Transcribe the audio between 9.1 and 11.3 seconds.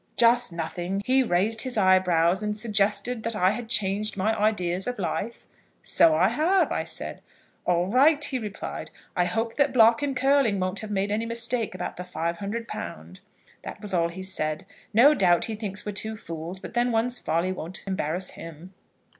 'I hope that Block and Curling won't have made any